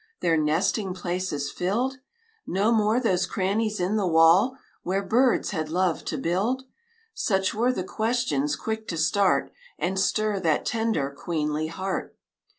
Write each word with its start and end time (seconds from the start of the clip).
Their 0.21 0.35
nesting 0.35 0.95
places 0.95 1.51
filled? 1.51 1.99
No 2.47 2.71
more 2.71 2.99
those 2.99 3.27
crannies 3.27 3.79
in 3.79 3.97
the 3.97 4.07
wall 4.07 4.57
Where 4.81 5.03
birds 5.03 5.51
had 5.51 5.69
loved 5.69 6.07
to 6.07 6.17
build? 6.17 6.63
Such 7.13 7.53
were 7.53 7.71
the 7.71 7.83
questions 7.83 8.55
quick 8.55 8.87
to 8.87 8.97
start 8.97 9.51
And 9.77 9.99
stir 9.99 10.39
that 10.39 10.65
tender, 10.65 11.11
queenly 11.15 11.67
heart. 11.67 12.17